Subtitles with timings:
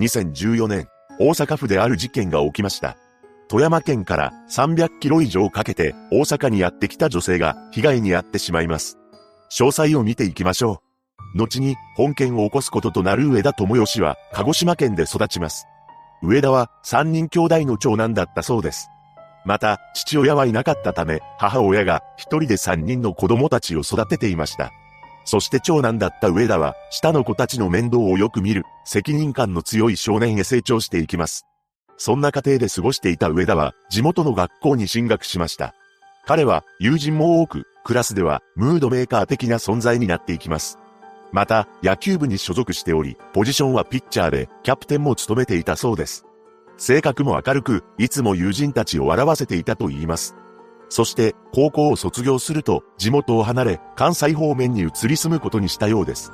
[0.00, 2.96] 2014年、大阪府である事件が起きました。
[3.48, 8.96] 富山県から300キロ以上かけて大阪にやってきた女性が被害に遭ってしまいます。
[9.50, 10.82] 詳細を見ていきましょ
[11.34, 11.38] う。
[11.38, 15.66] 後に本件を起こすこととなる上田智義は鹿児島県で育ちます。
[16.22, 18.88] 上田は3人兄弟の長男だったそうです。
[19.44, 24.70] また、父親はいなかったため、母親が一人で3人の子供たちを育てていました。
[25.24, 31.46] そして長男だった上田は、下の子たちの面倒をよく見る、責任感の強い少年へ成長していきます。
[31.96, 35.74] そんな家庭で過ごしていた上田は、地元の学校に進学しました。
[36.26, 40.78] 彼は、友人も多く、クラスでは、ムードメーカー的な存在になっていきます。
[41.32, 46.24] また、野球部に所属しており、ポジションはピッチャーで、キャプテンも務めていたそうです。
[46.76, 50.34] 性格も明るく、いつも友人たちを笑わせていたと言います。
[50.90, 56.32] そして、高校を卒業すると、地元を離れ、関西方面に移り住むことにしたようです。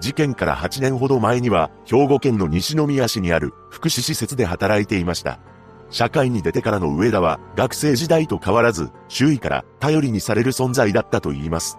[0.00, 5.40] 事件から8年ほど前には、兵庫県の西宮市にある福祉施設で働いていました。
[5.88, 11.78] 社会に出てからの上田は、学生時代と変わらず、周囲から頼りにされる存在だったと言います。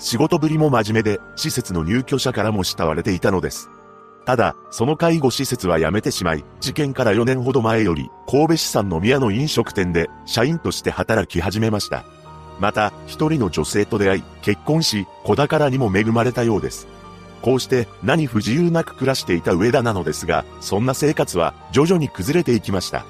[0.00, 3.70] 仕事ぶりも真面目で、施設の入居者からも慕われていたのです。
[4.26, 12.04] ただ、その介護施設は辞めてしまい、事件から4年ほど前より、神戸市産の宮の飲食店で、社員として働き始めました。
[12.60, 16.86] また、一人の女性と出会い、結婚し、子宝にも恵まれたようです。
[17.42, 23.04] こうして何不自由なく暮らしていた上田なのですが、そんな生活は徐々に崩れていきました。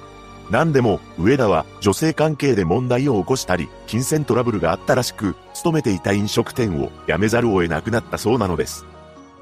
[0.50, 8.86] 何でも、上田は女性関係で問題を起こしたり、金銭トラブルがあったらしく、勤めていた飲食店を辞めざるを得なくなったそうなのです。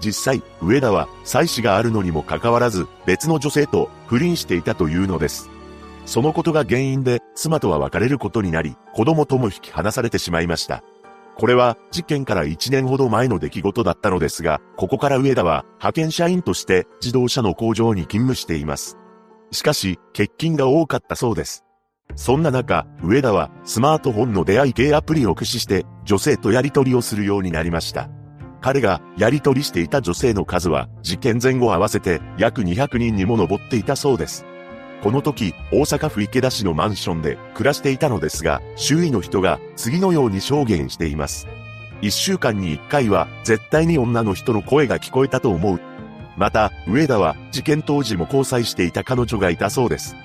[0.00, 5.50] 実際、上田は、妻子があるのにもかかわらず、別の女性と不倫していたというのです。
[6.06, 10.82] そのことが原因で、妻とは別れることになり、子供とも引き離されてしまいました。
[11.36, 18.96] これは、事件から1年ほど前の出来事だったのですが、ここから上田は、派遣社員として自動車の工場に勤務しています。
[19.50, 21.64] しかし、欠勤が多かったそうです。
[22.16, 28.08] そんな中、上田はスマートフォンの出会い系アプリを駆使して女性とやり取りをするようになりました。
[28.61, 34.45] 彼がやり取りしていた女性の数は事件前後合わせて約200人にも上っていたそうです。
[35.02, 41.47] この時、大阪府池田市のマンションで暮らしていたのですが、周囲の人が次のように証言しています。
[42.02, 45.80] 一週間に一回は絶対に女の人の声が聞こえたと思う。
[46.36, 50.17] また、上田は事件当時も交際していた彼女がいたそうです。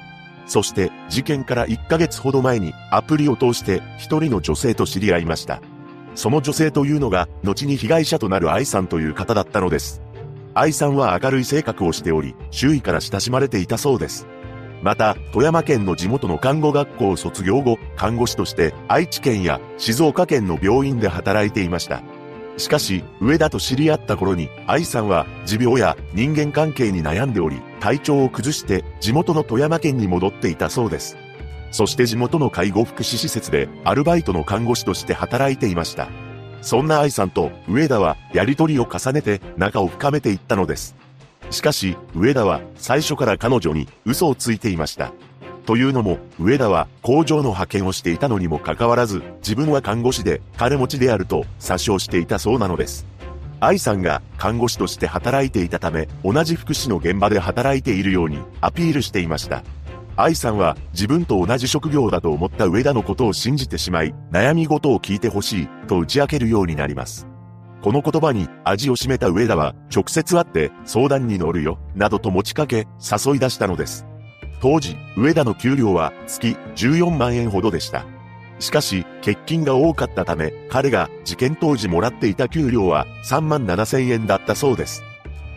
[0.48, 5.62] そして、事件から1ヶ月ほど前にアプリを通して一人の女性と知り合いました。
[6.16, 10.02] その女性というのが、後に被害者となる愛さんという方だったのです。
[10.54, 14.28] 愛さんは明るい性格をしており、周囲から親しまれていたそうです。
[14.84, 22.04] また、富山県の地元の看護学校を卒業後、看護師として愛知県や静岡県の病院で働いていました。
[22.58, 31.18] しかし、上田と知り合った頃に、愛さんは持病や人間関係に悩んでおり、体調を崩して地元の富山県に戻っていたそうです。
[31.74, 36.08] そして地元の介護福祉施設でアルバイトの看護師として働いていました。
[36.62, 40.96] そんな愛さんと上田はやりとりを重ねて仲を深めていったのです。
[41.50, 45.14] しかし、上田は最初から彼女に嘘をついていました。
[45.66, 53.08] というのも、上田は工場の派遣をしていたのにもかかわらず、自分は看護師で金持ちであると詐称していたそうなのです。
[53.60, 59.64] 愛さんが看護師として働いていたため、同じ福祉の現場で働いているようにアピールしていました。
[60.16, 67.28] 愛さんは自分と同じ職業だと思った上田のことを信じてしまい、悩み事を聞いてほしいと打ち明けるようになります。
[67.82, 74.06] この言葉に味を占めた上田は直接会って相談に乗るよ、などと持ちかけ誘い出したのです。
[74.62, 78.06] 当時、上田の給料は月14万円ほどでした。
[78.60, 85.04] しかし、欠勤が多かったため、彼が事件当時もらっていた給料は3万7千円だったそうです。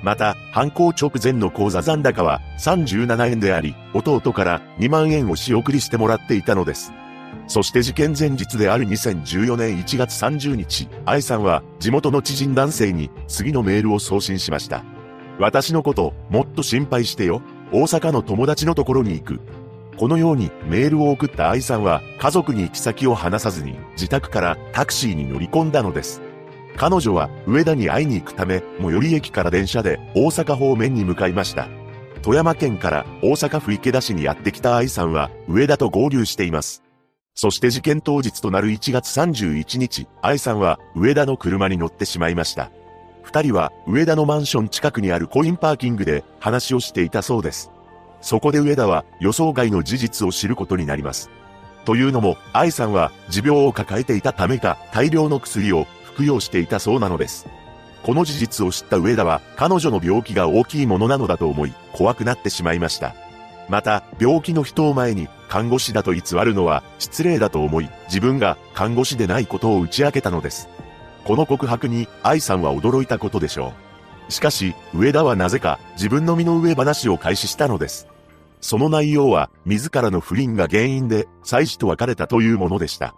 [0.03, 6.93] また、犯行直前の口座残高は37円であり、弟から2万円を仕送りしてもらっていたのです。
[7.49, 14.85] そして事件前日である2014年1月30日、愛さんは地元の知人男性に次のメールを送信しました。
[15.39, 17.43] 私のこと、もっと心配してよ。
[17.73, 19.41] 大阪の友達のところに行く。
[19.97, 26.21] このようにメールを送った愛さんは家族に行き先を話さずに自宅からタクシーに乗り込んだのです。
[26.77, 31.69] 彼女は上田に会いに行くため、最寄り駅から電車で大阪方面に向かいました。
[32.23, 36.83] 富山県から大阪府池田市にやってきた愛さんは上田と合流しています。
[37.35, 42.71] そして事件当日となる1月31日、愛さんは上田の車に乗ってしまいました。
[43.23, 47.71] 二人は上田のマンション近くにあるコインパーキングで話をしていたそうです。
[48.21, 51.31] そこで上田は予想外の事実を知ることになります。
[51.85, 55.87] というのも、愛さんは持病を抱えていたためか大量の薬を
[56.17, 57.47] 服用していたそうなのです。
[58.03, 63.15] この事実を知った上田は、彼女の病気が大きいものなのだと思い、怖くなってしまいました。
[63.69, 70.71] また、病気の人を前に、看護師だと偽るのは、失礼だと思い、自分が看護師でないことを打ち明けたのです。
[71.25, 73.75] この告白に、愛さんは驚いたことでしょ
[74.29, 74.33] う。
[74.33, 78.09] しかし、上田はなぜか、自分の身の上話を開始したのです。
[78.63, 83.15] その内容は、自らの不倫が原因で、妻子と別れたというものでした。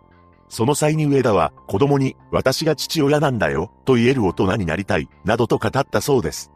[0.48, 6.50] その際に上田は、子供に、私が父親なんだよ、と言える大人になりたい、などと語ったそうです。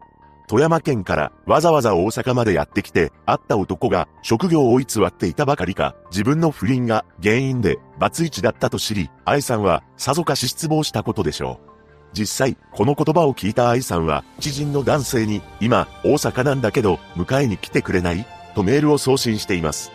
[0.48, 11.72] 富山県からわざわざ大阪までやってきて、会った男が職業を偽っていたばかりか、自分の不倫が原因でバツイチだったと知り、愛さんはさぞかし失望したことでしょう。
[12.12, 18.26] 実際、この言葉を聞いた愛さんは、知人の男性に、今、大阪なんだけど、迎えに来てくれない？
[18.54, 19.90] とメールを送信しています。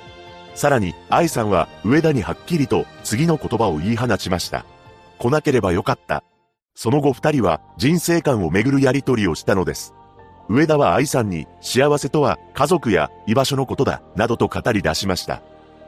[0.57, 4.65] さらに、愛さんは、上田にはっきりと、次の言葉を言い放ちました。
[5.19, 6.23] 来なければよかった。
[6.73, 9.93] その後二人は、人生観をめぐるやりとりをしたのです。
[10.49, 15.43] 上田は愛さんに、幸せとは、家族や居場所のことだ、などと語り出しました。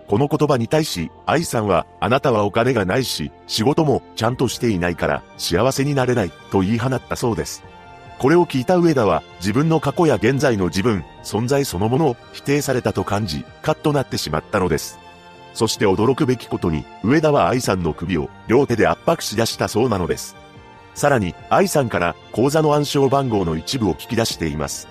[0.08, 7.64] この言葉に対し、愛さんは、あなたはお金がないし、仕事もちゃんとしていないから、幸せになれない、と言い放ったそうです。
[8.20, 15.00] これを聞いた上田は、自分の過去や現在の自分、存在そのものを否定されたと感じ、カッとなってしまったのです。
[15.54, 20.36] そして驚くべきことに、上田は愛さんの首を両手で圧迫し出したそうなのです。
[20.96, 24.90] さらに、愛さんから口座の暗証番号の一部を聞き出しています。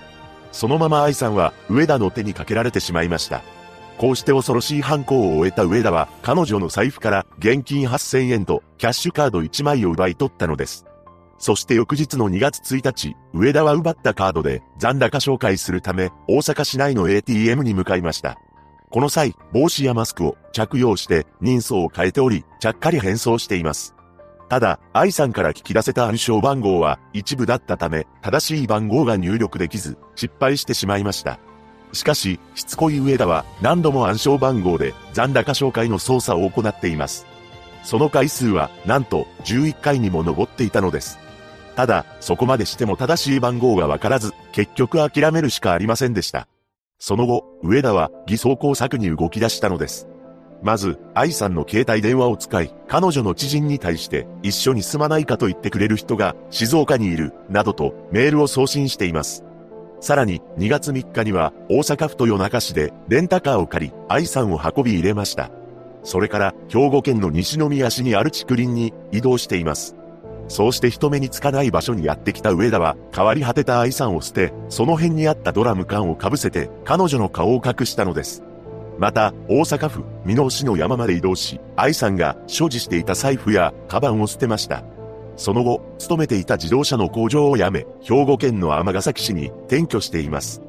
[0.50, 3.42] そのまま愛さんは上田の手にかけられてしまいました。
[3.98, 10.87] こうして恐ろしい犯行を終えた上田は彼女の財布から現金8000円とキャッシュカード1枚を奪い取ったのです。
[11.38, 18.38] そして翌日の2月1日、上田は奪ったカードで残高紹介するため大阪市内の ATM に向かいました。
[18.90, 23.94] この際、帽子やマスクを着用して人相を変えており、ちゃっかり変装しています。
[24.48, 31.38] ただ、愛さんから聞き出せた暗証番号は一部だったため、正しい番号が入力できず、失敗してしまいました。
[31.92, 37.26] しかし、しつこい上田は何度も暗証番号で残高紹介の操作を行っています。
[37.82, 41.18] その回数は、なんと11回にも上っていたのです。
[41.78, 46.48] ただ、そこまでしても正しい番号がわからず、結局諦めるしかありませんでした。
[46.98, 50.08] その後、上田は偽装工作に動き出したのです。
[50.60, 59.44] まず、愛さんの携帯電話を使い、彼女の知人に対して、一緒に住まないかと言ってくれる人が、静岡にいる、などと、メールを送信しています。
[60.00, 65.52] さらに、2月3日には、大阪府豊中市で、レンタカーを借り、愛さんを運び入れました。
[66.02, 69.94] それから、兵庫県の西宮市にある竹林に、移動しています。
[70.48, 78.42] そうして人目につかない場所にやってきた上田は、変わり果てた愛さんを捨て、その辺にあったドラム缶をかぶせて、彼女の顔を隠したのです。
[78.98, 84.82] また、大阪府、美濃市の山まで移動し、愛さんが所持していた財布や、カバンを捨てました。
[85.36, 90.62] その後、勤めていた自動車の工場を辞め、兵庫県の尼崎市に転居しています。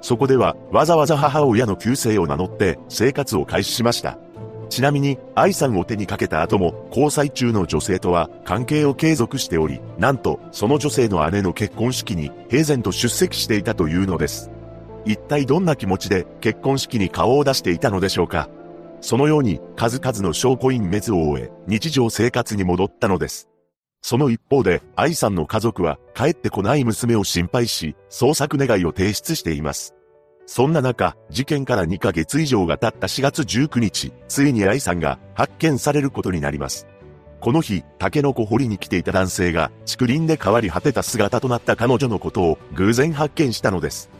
[0.00, 4.18] そこでは、わざわざ母親の旧姓を名乗って生活を開始しました。
[4.68, 14.50] ちなみに、愛さんを手にかけた後も、交際中の女性とは関係を継続しており、なんと、その女性の姉の結婚式に平然と出席していたというのです。
[15.04, 18.48] 一体どんな気持ちで結婚式に顔を出していたのでしょうか？
[19.00, 23.50] そのように数々の証拠隠滅を終え、日常生活に戻ったのです。
[24.00, 29.93] その一方で、愛さんの家族は帰ってこない娘を心配し、捜索願いを提出しています。
[30.46, 36.86] そんな中、事件から2ヶ月以上が経った4月19日、ついに愛さんが発見されることになります。
[37.40, 44.10] この日、タケノコ掘りに来ていた男性が、竹林で変わり果てた姿となった彼女のことを偶然発見したのです。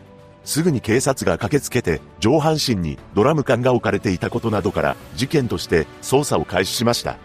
[0.44, 7.16] すぐに警察が駆けつけて、上半身にドラム缶が置かれていたことなどから、事件として捜査を開始しました。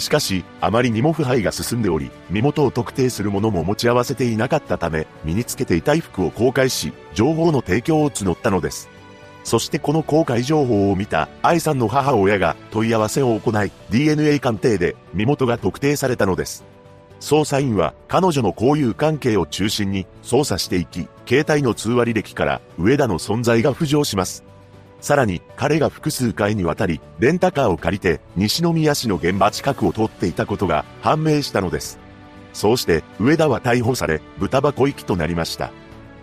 [0.00, 8.88] しかし、あまりにも腐敗が進んでおり、身元を特定するものも持ち合わせていなかったため、身につけていた衣服を公開し、情報の提供を募ったのです。
[9.44, 16.64] そしてこの公開情報を見た愛さんの母親が問い合わせを行い、DNA 鑑定で身元が特定されたのです。
[17.20, 24.44] 捜査員は彼女の交友関係を中心に捜査していき、携帯の通話履歴から上田の存在が浮上します。
[25.00, 31.98] さらに、彼が複数回にわたり、レンタカーを借りて、西宮市の現場近くを通っていたことが判明したのです。
[32.52, 35.70] そうして、上田は逮捕され、豚箱行きとなりました。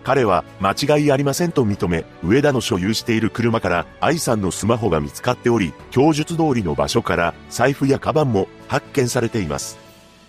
[0.04, 9.78] 彼は、間違いありませんと認め、上田の所有している車から、愛さんのスマホが見つかっており、供述通りの場所から、財布やカバンも発見されています。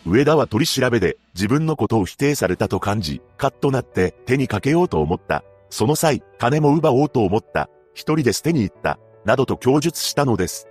[0.05, 5.43] 上田は取り調べで、自分のことを否定されたと感じ、カッとなって手にかけようと思った。
[5.69, 7.69] その際、金も奪おうと思った。
[7.99, 10.69] 一人で捨てに行った、などと供述したのです。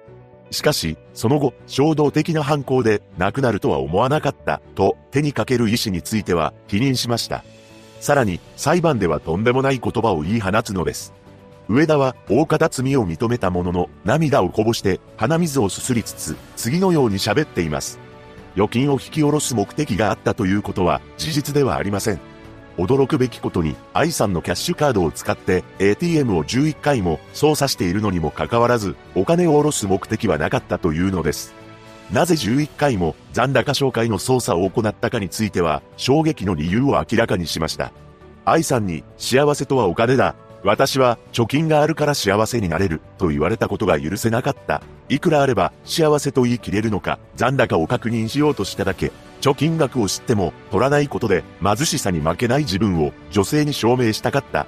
[0.51, 7.45] しかし、その後、衝動的な犯行で亡くなるとは思わなかった、と手にかける意思については否認しました。
[8.01, 11.13] さらに、裁判ではとんでもない言葉を言い放つのです。
[11.69, 18.01] 上田は大方罪を認めたものの、涙をこぼして鼻水をすすりつつ、次のように喋っています。
[18.55, 22.38] 預金を引き下ろす目的があったということは事実ではありません。
[22.79, 31.55] 驚くべきことに、愛さんのキャッシュカードを使って ATM を11回も操作しているのにもかかわらず、お金を下ろす目的はなかったというのです。
[32.13, 37.93] なぜ11回も残高紹介の操作を行ったかについては、衝撃の理由を明らかにしました。
[38.45, 40.37] 愛さんに、幸せとはお金だ。
[40.65, 44.83] 私は貯金があるから幸せになれると言われたことが許せなかった。
[45.09, 49.13] いくらあれば幸せと言い切れるのか残高を確認しようとしただけ。
[49.41, 54.67] 貯金額を知っても取らないことで貧しさに負けない自分を女性に証明したかった。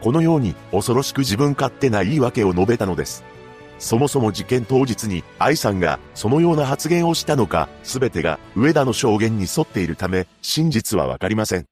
[0.00, 3.24] このように恐ろしく自分勝手な言い訳を述べたのです。
[3.78, 11.66] そもそも事件当日に愛さんがそのような発言をしたのか、すべてが上田の証言に沿っているため、真実はわかりません。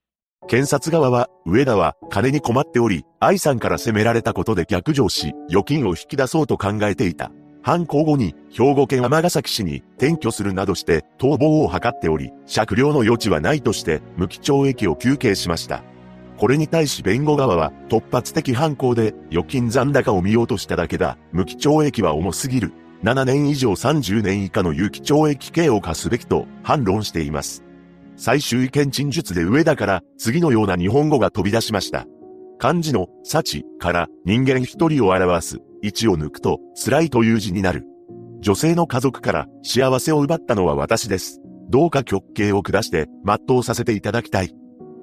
[0.48, 7.32] 検察側は、上田は金に困っており、愛さんから責められたことで逆上し、預金を引き出そうと考えていた。
[7.66, 15.82] 犯行後に兵庫県尼崎市に転居するなどして逃亡を図っており、酌量の余地はないとして無期懲役を求刑しました。
[16.38, 21.18] これに対し弁護側は突発的犯行で預金残高を見ようとしただけだ。
[21.32, 22.73] 無期懲役は重すぎる。
[23.02, 27.64] 7年以上30年以下の有期懲役刑を課すべきと反論しています。
[28.16, 32.06] 最終意見陳述で上田から次のような日本語が飛び出しました。
[32.58, 37.85] 漢字の幸から人間一人を表す一を抜くと辛いという字になる。
[38.40, 41.40] 女性の家族から幸せを奪ったのは私です。
[41.68, 44.54] どうか極刑を下して全うさせていただきたい。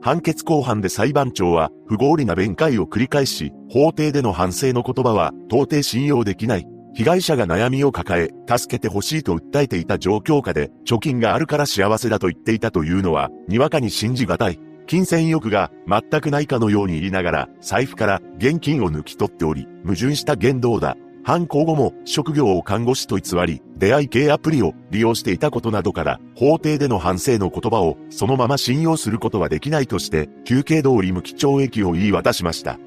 [0.01, 6.67] 判決公判で裁判長は不合理な弁解を繰り返し、法廷での反省の言葉は到底信用できない。
[6.95, 14.59] 被害者が悩みを抱え、助けてほしいと訴えていた状況下で、貯金があるから幸せだと言っていたというのは、にわかに信じがたい。
[14.87, 20.97] 金銭欲が全くないかのように言いながら、財布から現金を抜き取っており、矛盾した言動だ。
[21.25, 32.77] 犯行後も職業を看護師と偽り、出会い系アプリを利用していたことなどから、法廷での反省の言葉をそのまま信用することはできないとして、休憩通り無期懲役を言い渡しました。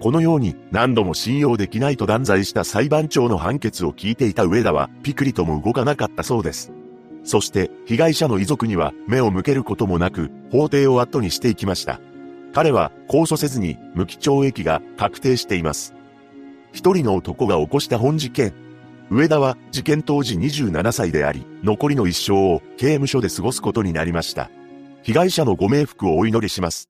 [0.00, 6.72] このように何度も信用できないと断罪した裁判長の判決を聞いていた上田はピクリとも動かなかったそうです。
[7.24, 12.00] そして被害者の遺族には目を向けることもなく法廷を後にしていきました。
[12.52, 15.94] 彼は控訴せずに無期懲役が確定しています。
[16.72, 18.52] 一人の男が起こした本事件。
[19.10, 24.50] 上田は事件当時27歳であり、残りの一生を刑務所で過ごすことになりました。
[25.02, 26.88] 被害者のご冥福をお祈りします。